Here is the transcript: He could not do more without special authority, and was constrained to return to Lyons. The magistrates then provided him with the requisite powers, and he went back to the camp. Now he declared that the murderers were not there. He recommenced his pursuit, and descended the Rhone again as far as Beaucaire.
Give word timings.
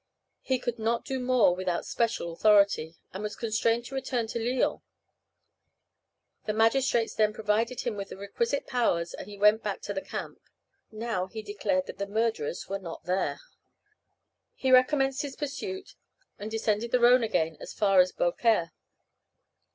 He 0.41 0.57
could 0.57 0.79
not 0.79 1.05
do 1.05 1.19
more 1.19 1.55
without 1.55 1.85
special 1.85 2.31
authority, 2.33 2.97
and 3.13 3.21
was 3.21 3.35
constrained 3.35 3.85
to 3.85 3.93
return 3.93 4.25
to 4.29 4.39
Lyons. 4.39 4.81
The 6.47 6.53
magistrates 6.53 7.13
then 7.13 7.33
provided 7.33 7.81
him 7.81 7.97
with 7.97 8.09
the 8.09 8.17
requisite 8.17 8.65
powers, 8.65 9.13
and 9.13 9.27
he 9.27 9.37
went 9.37 9.61
back 9.61 9.81
to 9.83 9.93
the 9.93 10.01
camp. 10.01 10.41
Now 10.89 11.27
he 11.27 11.43
declared 11.43 11.85
that 11.85 11.99
the 11.99 12.07
murderers 12.07 12.67
were 12.67 12.79
not 12.79 13.03
there. 13.03 13.41
He 14.55 14.71
recommenced 14.71 15.21
his 15.21 15.35
pursuit, 15.35 15.93
and 16.39 16.49
descended 16.49 16.89
the 16.89 16.99
Rhone 16.99 17.21
again 17.21 17.55
as 17.61 17.71
far 17.71 17.99
as 17.99 18.11
Beaucaire. 18.11 18.71